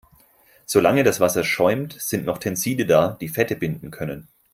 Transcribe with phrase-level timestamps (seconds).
[0.65, 4.27] Solange das Wasser schäumt, sind noch Tenside da, die Fette binden können.